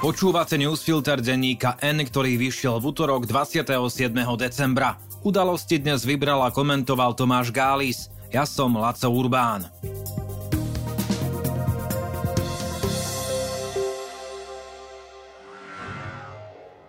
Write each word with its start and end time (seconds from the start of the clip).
Počúvate 0.00 0.56
newsfilter 0.56 1.20
denníka 1.20 1.76
N, 1.84 2.00
ktorý 2.00 2.40
vyšiel 2.40 2.80
v 2.80 2.88
útorok 2.88 3.28
27. 3.28 4.08
decembra. 4.40 4.96
Udalosti 5.20 5.76
dnes 5.76 6.08
vybral 6.08 6.40
a 6.40 6.48
komentoval 6.48 7.12
Tomáš 7.12 7.52
Gális. 7.52 8.08
Ja 8.32 8.48
som 8.48 8.80
Laco 8.80 9.12
Urbán. 9.12 9.68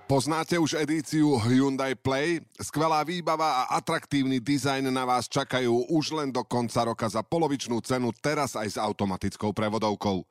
Poznáte 0.08 0.56
už 0.56 0.80
edíciu 0.80 1.36
Hyundai 1.36 2.00
Play? 2.00 2.40
Skvelá 2.64 3.04
výbava 3.04 3.68
a 3.68 3.76
atraktívny 3.76 4.40
dizajn 4.40 4.88
na 4.88 5.04
vás 5.04 5.28
čakajú 5.28 5.92
už 5.92 6.16
len 6.16 6.32
do 6.32 6.48
konca 6.48 6.88
roka 6.88 7.12
za 7.12 7.28
polovičnú 7.28 7.84
cenu, 7.84 8.16
teraz 8.24 8.56
aj 8.56 8.68
s 8.72 8.78
automatickou 8.80 9.52
prevodovkou. 9.52 10.24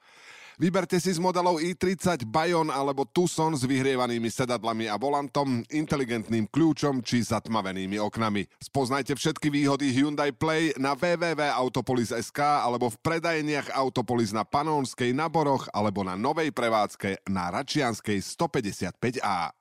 Vyberte 0.61 1.01
si 1.01 1.09
z 1.09 1.17
modelov 1.17 1.57
i30 1.57 2.29
Bayon 2.29 2.69
alebo 2.69 3.09
Tucson 3.09 3.57
s 3.57 3.65
vyhrievanými 3.65 4.29
sedadlami 4.29 4.93
a 4.93 5.01
volantom, 5.01 5.65
inteligentným 5.73 6.53
kľúčom 6.53 7.01
či 7.01 7.25
zatmavenými 7.25 7.97
oknami. 7.97 8.45
Spoznajte 8.61 9.17
všetky 9.17 9.49
výhody 9.49 9.89
Hyundai 9.89 10.37
Play 10.37 10.77
na 10.77 10.93
www.autopolis.sk 10.93 12.37
alebo 12.45 12.93
v 12.93 13.01
predajeniach 13.01 13.73
Autopolis 13.73 14.37
na 14.37 14.45
Panónskej, 14.45 15.17
na 15.17 15.33
Boroch 15.33 15.65
alebo 15.73 16.05
na 16.05 16.13
novej 16.13 16.53
prevádzke 16.53 17.25
na 17.33 17.49
Račianskej 17.49 18.21
155A. 18.21 19.57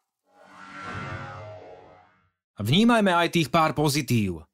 Vnímajme 2.59 3.15
aj 3.15 3.39
tých 3.39 3.47
pár 3.47 3.71
pozitív. 3.71 4.48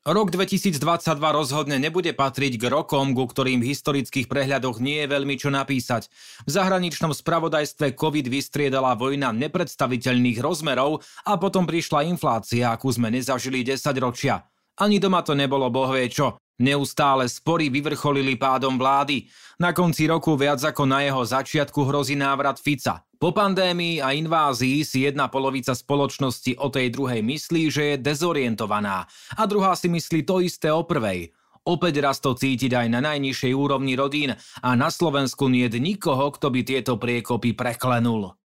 Rok 0.00 0.32
2022 0.32 0.80
rozhodne 1.28 1.76
nebude 1.76 2.16
patriť 2.16 2.56
k 2.56 2.72
rokom, 2.72 3.12
ku 3.12 3.28
ktorým 3.28 3.60
v 3.60 3.76
historických 3.76 4.32
prehľadoch 4.32 4.80
nie 4.80 5.04
je 5.04 5.12
veľmi 5.12 5.36
čo 5.36 5.52
napísať. 5.52 6.08
V 6.48 6.50
zahraničnom 6.56 7.12
spravodajstve 7.12 7.92
COVID 8.00 8.32
vystriedala 8.32 8.96
vojna 8.96 9.28
nepredstaviteľných 9.36 10.40
rozmerov 10.40 11.04
a 11.28 11.36
potom 11.36 11.68
prišla 11.68 12.08
inflácia, 12.08 12.72
akú 12.72 12.88
sme 12.88 13.12
nezažili 13.12 13.60
10 13.60 13.76
ročia. 14.00 14.40
Ani 14.80 14.96
doma 14.96 15.20
to 15.20 15.36
nebolo 15.36 15.68
bohvie 15.68 16.08
čo. 16.08 16.40
Neustále 16.64 17.28
spory 17.28 17.68
vyvrcholili 17.68 18.40
pádom 18.40 18.80
vlády. 18.80 19.28
Na 19.60 19.76
konci 19.76 20.08
roku 20.08 20.32
viac 20.32 20.64
ako 20.64 20.88
na 20.88 21.04
jeho 21.04 21.20
začiatku 21.20 21.76
hrozí 21.84 22.16
návrat 22.16 22.56
Fica. 22.56 23.04
Po 23.20 23.36
pandémii 23.36 24.00
a 24.00 24.16
invázii 24.16 24.80
si 24.80 25.04
jedna 25.04 25.28
polovica 25.28 25.76
spoločnosti 25.76 26.56
o 26.56 26.72
tej 26.72 26.88
druhej 26.88 27.20
myslí, 27.20 27.68
že 27.68 27.82
je 27.92 27.96
dezorientovaná 28.00 29.04
a 29.36 29.42
druhá 29.44 29.76
si 29.76 29.92
myslí 29.92 30.24
to 30.24 30.40
isté 30.40 30.72
o 30.72 30.88
prvej. 30.88 31.28
Opäť 31.68 32.00
raz 32.00 32.24
to 32.24 32.32
cítiť 32.32 32.72
aj 32.72 32.88
na 32.88 33.04
najnižšej 33.04 33.52
úrovni 33.52 33.92
rodín 33.92 34.32
a 34.64 34.70
na 34.72 34.88
Slovensku 34.88 35.52
nie 35.52 35.68
je 35.68 35.76
nikoho, 35.76 36.32
kto 36.32 36.48
by 36.48 36.64
tieto 36.64 36.96
priekopy 36.96 37.52
preklenul. 37.52 38.40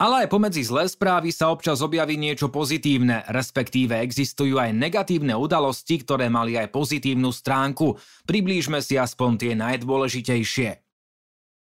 Ale 0.00 0.24
aj 0.24 0.32
pomedzi 0.32 0.64
zlé 0.64 0.88
správy 0.88 1.28
sa 1.28 1.52
občas 1.52 1.84
objaví 1.84 2.16
niečo 2.16 2.48
pozitívne, 2.48 3.28
respektíve 3.28 4.00
existujú 4.00 4.56
aj 4.56 4.72
negatívne 4.72 5.36
udalosti, 5.36 6.00
ktoré 6.00 6.32
mali 6.32 6.56
aj 6.56 6.72
pozitívnu 6.72 7.28
stránku. 7.28 8.00
Priblížme 8.24 8.80
si 8.80 8.96
aspoň 8.96 9.30
tie 9.36 9.52
najdôležitejšie. 9.52 10.80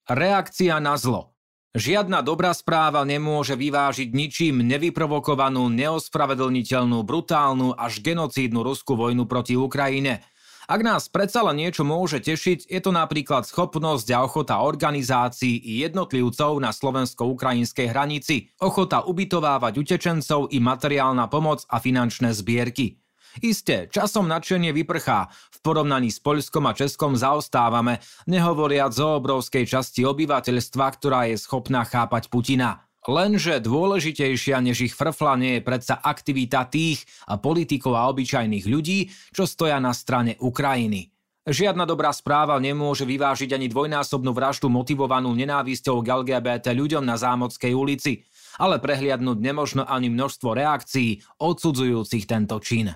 Reakcia 0.06 0.78
na 0.78 1.02
zlo– 1.02 1.33
Žiadna 1.74 2.22
dobrá 2.22 2.54
správa 2.54 3.02
nemôže 3.02 3.58
vyvážiť 3.58 4.14
ničím 4.14 4.62
nevyprovokovanú, 4.62 5.74
neospravedlniteľnú, 5.74 7.02
brutálnu 7.02 7.74
až 7.74 7.98
genocídnu 7.98 8.62
ruskú 8.62 8.94
vojnu 8.94 9.26
proti 9.26 9.58
Ukrajine. 9.58 10.22
Ak 10.70 10.86
nás 10.86 11.10
predsa 11.10 11.42
len 11.42 11.66
niečo 11.66 11.82
môže 11.82 12.22
tešiť, 12.22 12.70
je 12.70 12.78
to 12.78 12.94
napríklad 12.94 13.50
schopnosť 13.50 14.08
a 14.14 14.22
ochota 14.22 14.62
organizácií 14.62 15.60
i 15.60 15.82
jednotlivcov 15.82 16.62
na 16.62 16.70
slovensko-ukrajinskej 16.70 17.90
hranici, 17.90 18.54
ochota 18.62 19.02
ubytovávať 19.04 19.74
utečencov 19.76 20.54
i 20.54 20.62
materiálna 20.62 21.26
pomoc 21.26 21.66
a 21.68 21.82
finančné 21.82 22.38
zbierky. 22.38 23.03
Isté, 23.42 23.90
časom 23.90 24.30
nadšenie 24.30 24.70
vyprchá. 24.76 25.34
V 25.56 25.58
porovnaní 25.66 26.14
s 26.14 26.22
Poľskom 26.22 26.70
a 26.70 26.78
Českom 26.78 27.18
zaostávame, 27.18 28.04
nehovoriac 28.30 28.94
o 29.02 29.18
obrovskej 29.18 29.66
časti 29.66 30.06
obyvateľstva, 30.06 30.86
ktorá 31.00 31.26
je 31.32 31.42
schopná 31.42 31.82
chápať 31.82 32.30
Putina. 32.30 32.86
Lenže 33.04 33.60
dôležitejšia 33.60 34.64
než 34.64 34.88
ich 34.88 34.94
frfla 34.96 35.36
nie 35.36 35.60
je 35.60 35.66
predsa 35.66 36.00
aktivita 36.00 36.70
tých 36.72 37.04
a 37.28 37.36
politikov 37.36 38.00
a 38.00 38.08
obyčajných 38.14 38.64
ľudí, 38.70 39.12
čo 39.36 39.44
stoja 39.44 39.76
na 39.82 39.92
strane 39.92 40.40
Ukrajiny. 40.40 41.12
Žiadna 41.44 41.84
dobrá 41.84 42.16
správa 42.16 42.56
nemôže 42.64 43.04
vyvážiť 43.04 43.52
ani 43.52 43.68
dvojnásobnú 43.68 44.32
vraždu 44.32 44.72
motivovanú 44.72 45.36
nenávisťou 45.36 46.00
k 46.00 46.24
LGBT 46.24 46.72
ľuďom 46.72 47.04
na 47.04 47.20
Zámodskej 47.20 47.76
ulici, 47.76 48.24
ale 48.56 48.80
prehliadnúť 48.80 49.38
nemožno 49.44 49.84
ani 49.84 50.08
množstvo 50.08 50.56
reakcií 50.56 51.20
odsudzujúcich 51.44 52.24
tento 52.24 52.56
čin. 52.64 52.96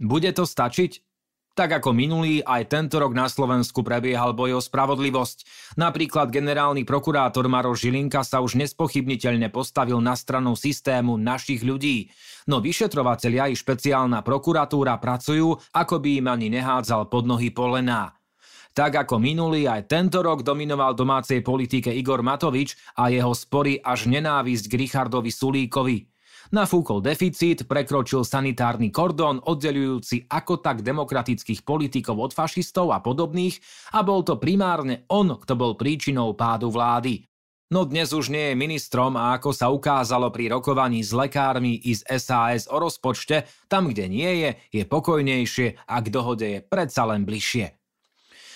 Bude 0.00 0.32
to 0.32 0.48
stačiť? 0.48 1.04
Tak 1.50 1.82
ako 1.82 1.92
minulý, 1.92 2.40
aj 2.40 2.72
tento 2.72 2.96
rok 2.96 3.12
na 3.12 3.28
Slovensku 3.28 3.84
prebiehal 3.84 4.32
boj 4.32 4.56
o 4.56 4.60
spravodlivosť. 4.64 5.44
Napríklad 5.76 6.32
generálny 6.32 6.88
prokurátor 6.88 7.44
Maroš 7.52 7.84
Žilinka 7.84 8.24
sa 8.24 8.40
už 8.40 8.56
nespochybniteľne 8.56 9.52
postavil 9.52 10.00
na 10.00 10.16
stranu 10.16 10.56
systému 10.56 11.20
našich 11.20 11.60
ľudí. 11.60 12.08
No 12.48 12.64
vyšetrovatelia 12.64 13.52
i 13.52 13.58
špeciálna 13.58 14.24
prokuratúra 14.24 14.96
pracujú, 14.96 15.60
ako 15.74 15.94
by 16.00 16.24
im 16.24 16.26
ani 16.32 16.48
nehádzal 16.48 17.12
pod 17.12 17.28
nohy 17.28 17.52
polená. 17.52 18.16
Tak 18.70 19.04
ako 19.04 19.18
minulý, 19.18 19.66
aj 19.66 19.90
tento 19.90 20.22
rok 20.22 20.46
dominoval 20.46 20.94
domácej 20.94 21.42
politike 21.42 21.90
Igor 21.90 22.22
Matovič 22.22 22.78
a 22.94 23.10
jeho 23.10 23.34
spory 23.34 23.82
až 23.82 24.06
nenávisť 24.06 24.64
k 24.70 24.78
Richardovi 24.80 25.28
Sulíkovi. 25.34 26.08
Nafúkol 26.50 26.98
deficit, 26.98 27.62
prekročil 27.70 28.26
sanitárny 28.26 28.90
kordón 28.90 29.38
oddelujúci 29.38 30.26
ako 30.26 30.58
tak 30.58 30.82
demokratických 30.82 31.62
politikov 31.62 32.18
od 32.18 32.34
fašistov 32.34 32.90
a 32.90 32.98
podobných 32.98 33.54
a 33.94 34.02
bol 34.02 34.26
to 34.26 34.34
primárne 34.34 35.06
on, 35.14 35.38
kto 35.38 35.54
bol 35.54 35.78
príčinou 35.78 36.34
pádu 36.34 36.74
vlády. 36.74 37.22
No 37.70 37.86
dnes 37.86 38.10
už 38.10 38.34
nie 38.34 38.50
je 38.50 38.58
ministrom 38.58 39.14
a 39.14 39.38
ako 39.38 39.54
sa 39.54 39.70
ukázalo 39.70 40.34
pri 40.34 40.50
rokovaní 40.50 41.06
s 41.06 41.14
lekármi 41.14 41.86
i 41.86 41.94
z 41.94 42.02
SAS 42.18 42.66
o 42.66 42.82
rozpočte, 42.82 43.46
tam 43.70 43.86
kde 43.86 44.10
nie 44.10 44.32
je, 44.42 44.50
je 44.74 44.82
pokojnejšie 44.90 45.86
a 45.86 46.02
k 46.02 46.06
dohode 46.10 46.46
je 46.50 46.58
predsa 46.66 47.06
len 47.06 47.22
bližšie. 47.22 47.79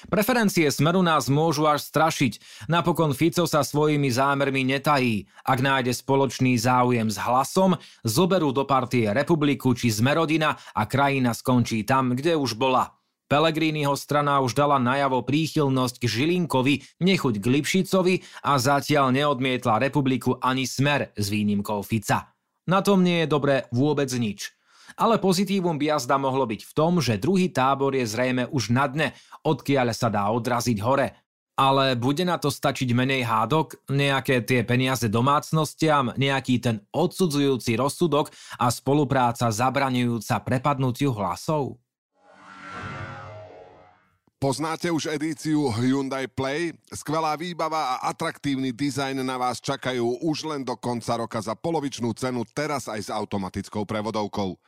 Preferencie 0.08 0.68
Smeru 0.68 1.00
nás 1.00 1.32
môžu 1.32 1.64
až 1.64 1.84
strašiť. 1.88 2.66
Napokon 2.68 3.16
Fico 3.16 3.48
sa 3.48 3.64
svojimi 3.64 4.12
zámermi 4.12 4.64
netají. 4.64 5.24
Ak 5.44 5.64
nájde 5.64 5.96
spoločný 5.96 6.60
záujem 6.60 7.08
s 7.08 7.16
hlasom, 7.16 7.76
zoberú 8.04 8.52
do 8.52 8.68
partie 8.68 9.08
Republiku 9.10 9.72
či 9.72 9.88
Zmerodina 9.88 10.56
a 10.76 10.84
krajina 10.84 11.32
skončí 11.32 11.82
tam, 11.88 12.12
kde 12.12 12.36
už 12.36 12.56
bola. 12.60 12.94
Pelegriniho 13.24 13.96
strana 13.96 14.44
už 14.44 14.52
dala 14.52 14.76
najavo 14.76 15.24
príchylnosť 15.24 15.96
k 15.96 16.04
Žilinkovi, 16.04 16.74
nechuť 17.00 17.34
k 17.40 17.46
Lipšicovi 17.48 18.14
a 18.44 18.60
zatiaľ 18.60 19.16
neodmietla 19.16 19.80
republiku 19.80 20.36
ani 20.44 20.68
smer 20.68 21.08
s 21.16 21.32
výnimkou 21.32 21.80
Fica. 21.80 22.36
Na 22.68 22.84
tom 22.84 23.00
nie 23.00 23.24
je 23.24 23.28
dobre 23.32 23.64
vôbec 23.72 24.12
nič. 24.12 24.52
Ale 24.94 25.18
pozitívum 25.18 25.76
by 25.76 25.96
jazda 25.96 26.16
mohlo 26.20 26.44
byť 26.46 26.60
v 26.64 26.72
tom, 26.72 27.00
že 27.00 27.20
druhý 27.20 27.50
tábor 27.50 27.96
je 27.96 28.06
zrejme 28.06 28.48
už 28.52 28.70
na 28.70 28.86
dne, 28.86 29.08
odkiaľ 29.42 29.90
sa 29.92 30.08
dá 30.12 30.28
odraziť 30.30 30.78
hore. 30.84 31.12
Ale 31.54 31.94
bude 31.94 32.26
na 32.26 32.34
to 32.34 32.50
stačiť 32.50 32.90
menej 32.90 33.22
hádok, 33.22 33.86
nejaké 33.86 34.42
tie 34.42 34.66
peniaze 34.66 35.06
domácnostiam, 35.06 36.10
nejaký 36.18 36.58
ten 36.58 36.82
odsudzujúci 36.90 37.78
rozsudok 37.78 38.34
a 38.58 38.66
spolupráca 38.74 39.54
zabraňujúca 39.54 40.42
prepadnutiu 40.42 41.14
hlasov? 41.14 41.78
Poznáte 44.42 44.90
už 44.90 45.08
edíciu 45.14 45.70
Hyundai 45.70 46.26
Play? 46.26 46.74
Skvelá 46.90 47.38
výbava 47.38 47.96
a 47.96 48.10
atraktívny 48.10 48.74
dizajn 48.74 49.22
na 49.22 49.38
vás 49.38 49.62
čakajú 49.62 50.20
už 50.26 50.50
len 50.50 50.62
do 50.66 50.74
konca 50.74 51.16
roka 51.16 51.38
za 51.38 51.54
polovičnú 51.54 52.10
cenu, 52.18 52.42
teraz 52.50 52.90
aj 52.90 53.00
s 53.00 53.10
automatickou 53.14 53.86
prevodovkou. 53.86 54.58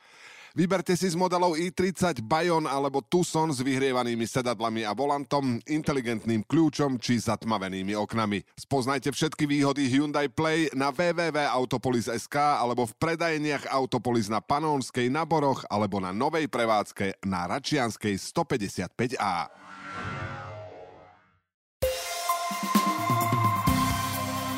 Vyberte 0.57 0.97
si 0.97 1.05
z 1.05 1.13
modelov 1.13 1.53
i30 1.53 2.25
Bayon 2.25 2.65
alebo 2.65 3.05
Tucson 3.05 3.53
s 3.53 3.61
vyhrievanými 3.61 4.25
sedadlami 4.25 4.89
a 4.89 4.97
volantom, 4.97 5.61
inteligentným 5.69 6.41
kľúčom 6.49 6.97
či 6.97 7.21
zatmavenými 7.21 7.93
oknami. 7.93 8.41
Spoznajte 8.57 9.13
všetky 9.13 9.45
výhody 9.45 9.85
Hyundai 9.85 10.33
Play 10.33 10.73
na 10.73 10.89
www.autopolis.sk 10.89 12.57
alebo 12.57 12.89
v 12.89 12.97
predajeniach 12.97 13.69
Autopolis 13.69 14.33
na 14.33 14.41
Panónskej, 14.41 15.13
na 15.13 15.29
Boroch 15.29 15.61
alebo 15.69 16.01
na 16.01 16.09
novej 16.09 16.49
prevádzke 16.49 17.21
na 17.29 17.45
Račianskej 17.45 18.17
155A. 18.17 19.53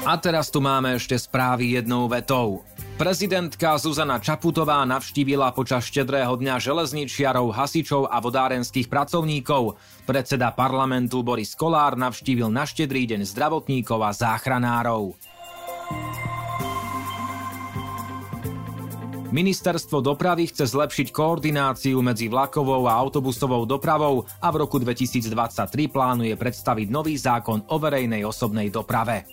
A 0.08 0.14
teraz 0.16 0.48
tu 0.48 0.64
máme 0.64 0.96
ešte 0.96 1.20
správy 1.20 1.76
jednou 1.76 2.08
vetou. 2.08 2.64
Prezidentka 3.00 3.80
Zuzana 3.80 4.20
Čaputová 4.20 4.84
navštívila 4.84 5.56
počas 5.56 5.88
štedrého 5.88 6.36
dňa 6.36 6.60
železničiarov, 6.60 7.56
hasičov 7.56 8.12
a 8.12 8.20
vodárenských 8.20 8.92
pracovníkov. 8.92 9.80
Predseda 10.04 10.52
parlamentu 10.52 11.24
Boris 11.24 11.56
Kolár 11.56 11.96
navštívil 11.96 12.52
na 12.52 12.68
štedrý 12.68 13.08
deň 13.08 13.24
zdravotníkov 13.24 14.04
a 14.04 14.12
záchranárov. 14.12 15.16
Ministerstvo 19.32 20.04
dopravy 20.04 20.52
chce 20.52 20.68
zlepšiť 20.68 21.16
koordináciu 21.16 22.04
medzi 22.04 22.28
vlakovou 22.28 22.84
a 22.84 23.00
autobusovou 23.00 23.64
dopravou 23.64 24.28
a 24.44 24.52
v 24.52 24.68
roku 24.68 24.76
2023 24.76 25.32
plánuje 25.88 26.36
predstaviť 26.36 26.92
nový 26.92 27.16
zákon 27.16 27.64
o 27.72 27.80
verejnej 27.80 28.28
osobnej 28.28 28.68
doprave. 28.68 29.24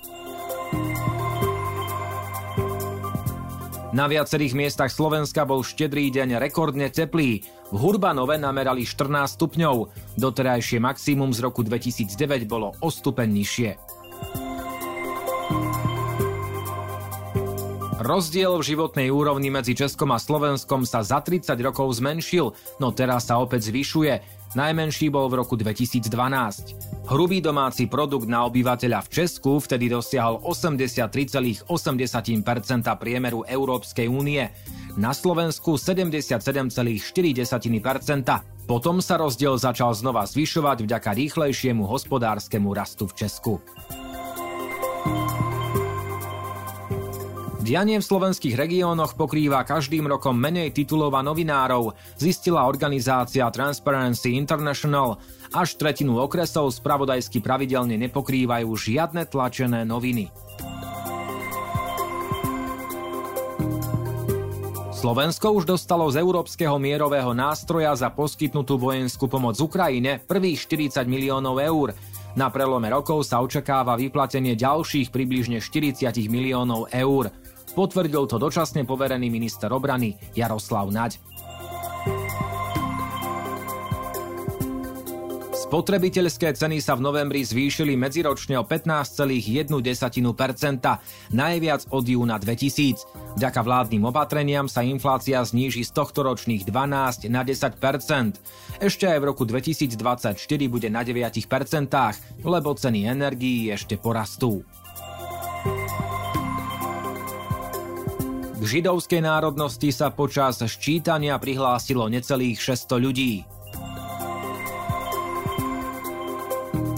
Na 3.97 4.05
viacerých 4.05 4.53
miestach 4.53 4.93
Slovenska 4.93 5.49
bol 5.49 5.65
štedrý 5.65 6.13
deň 6.13 6.37
rekordne 6.37 6.93
teplý. 6.93 7.41
V 7.73 7.77
Hurbanove 7.81 8.37
namerali 8.37 8.85
14 8.85 9.41
stupňov. 9.41 9.89
Doterajšie 10.21 10.77
maximum 10.77 11.33
z 11.33 11.41
roku 11.41 11.65
2009 11.65 12.45
bolo 12.45 12.77
o 12.85 12.93
stupeň 12.93 13.25
nižšie. 13.41 13.71
Rozdiel 18.07 18.55
v 18.63 18.71
životnej 18.71 19.11
úrovni 19.11 19.51
medzi 19.51 19.75
Českom 19.75 20.15
a 20.15 20.23
Slovenskom 20.23 20.87
sa 20.87 21.03
za 21.03 21.19
30 21.19 21.59
rokov 21.59 21.99
zmenšil, 21.99 22.55
no 22.79 22.95
teraz 22.95 23.27
sa 23.27 23.43
opäť 23.43 23.75
zvyšuje. 23.75 24.23
Najmenší 24.55 25.11
bol 25.11 25.27
v 25.27 25.43
roku 25.43 25.59
2012. 25.59 26.07
Hrubý 27.11 27.43
domáci 27.43 27.91
produkt 27.91 28.31
na 28.31 28.47
obyvateľa 28.47 29.03
v 29.03 29.09
Česku 29.11 29.59
vtedy 29.59 29.91
dosiahol 29.91 30.39
83,8% 30.39 31.67
priemeru 32.95 33.43
Európskej 33.43 34.07
únie, 34.07 34.55
na 34.95 35.11
Slovensku 35.11 35.75
77,4%. 35.75 37.03
Potom 38.71 39.03
sa 39.03 39.19
rozdiel 39.19 39.59
začal 39.59 39.91
znova 39.99 40.31
zvyšovať 40.31 40.87
vďaka 40.87 41.11
rýchlejšiemu 41.11 41.83
hospodárskemu 41.83 42.71
rastu 42.71 43.11
v 43.11 43.19
Česku. 43.19 43.59
Dianie 47.67 47.99
v 47.99 48.07
slovenských 48.07 48.55
regiónoch 48.55 49.19
pokrýva 49.19 49.67
každým 49.67 50.07
rokom 50.07 50.39
menej 50.39 50.71
titulov 50.71 51.19
a 51.19 51.23
novinárov, 51.27 51.99
zistila 52.15 52.63
organizácia 52.63 53.43
Transparency 53.51 54.39
International. 54.39 55.19
Až 55.51 55.75
tretinu 55.75 56.23
okresov 56.23 56.71
spravodajsky 56.71 57.43
pravidelne 57.43 57.99
nepokrývajú 58.07 58.71
žiadne 58.71 59.27
tlačené 59.27 59.83
noviny. 59.83 60.31
Slovensko 64.95 65.59
už 65.59 65.67
dostalo 65.67 66.07
z 66.07 66.23
Európskeho 66.23 66.79
mierového 66.79 67.35
nástroja 67.35 67.99
za 67.99 68.15
poskytnutú 68.15 68.79
vojenskú 68.79 69.27
pomoc 69.27 69.59
Ukrajine 69.59 70.23
prvých 70.23 70.71
40 70.71 71.03
miliónov 71.11 71.59
eur. 71.59 71.99
Na 72.39 72.47
prelome 72.47 72.95
rokov 72.95 73.27
sa 73.27 73.43
očakáva 73.43 73.99
vyplatenie 73.99 74.55
ďalších 74.55 75.11
približne 75.11 75.59
40 75.59 76.15
miliónov 76.31 76.95
eur. 76.95 77.35
Potvrdil 77.77 78.25
to 78.25 78.41
dočasne 78.41 78.89
poverený 78.89 79.29
minister 79.29 79.69
obrany 79.69 80.17
Jaroslav 80.33 80.89
Naď. 80.89 81.21
Spotrebiteľské 85.67 86.55
ceny 86.55 86.79
sa 86.79 86.95
v 86.95 87.03
novembri 87.03 87.43
zvýšili 87.43 87.99
medziročne 87.99 88.55
o 88.55 88.63
15,1%, 88.63 89.67
najviac 91.35 91.81
od 91.91 92.05
júna 92.07 92.39
2000. 92.39 93.35
Vďaka 93.35 93.61
vládnym 93.67 94.07
opatreniam 94.07 94.71
sa 94.71 94.87
inflácia 94.87 95.43
zníži 95.43 95.83
z 95.83 95.91
tohto 95.91 96.23
ročných 96.23 96.63
12 96.65 97.27
na 97.29 97.43
10%. 97.43 98.79
Ešte 98.79 99.05
aj 99.11 99.19
v 99.19 99.25
roku 99.27 99.43
2024 99.43 100.39
bude 100.71 100.87
na 100.87 101.03
9%, 101.03 101.35
lebo 102.47 102.69
ceny 102.71 103.11
energií 103.11 103.67
ešte 103.69 103.99
porastú. 103.99 104.63
K 108.57 108.63
židovskej 108.65 109.21
národnosti 109.21 109.93
sa 109.93 110.09
počas 110.09 110.65
ščítania 110.65 111.37
prihlásilo 111.37 112.09
necelých 112.09 112.57
600 112.57 113.05
ľudí. 113.05 113.45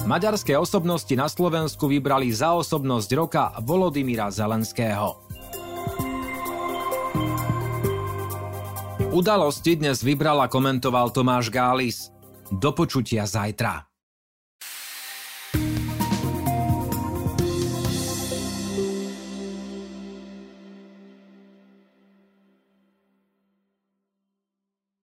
Maďarské 0.06 0.54
osobnosti 0.54 1.10
na 1.18 1.26
Slovensku 1.26 1.90
vybrali 1.90 2.30
za 2.30 2.54
osobnosť 2.54 3.10
roka 3.18 3.44
Volodymyra 3.66 4.30
Zelenského. 4.30 5.18
Udalosti 9.10 9.74
dnes 9.74 9.98
vybral 10.06 10.38
a 10.38 10.46
komentoval 10.46 11.10
Tomáš 11.10 11.50
Gális. 11.50 12.14
Do 12.54 12.70
počutia 12.70 13.26
zajtra. 13.26 13.82